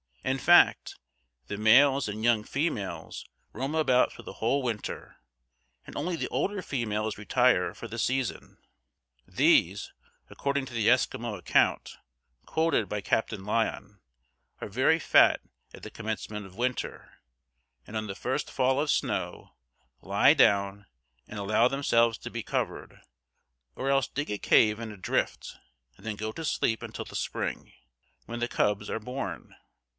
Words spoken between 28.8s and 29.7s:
are born.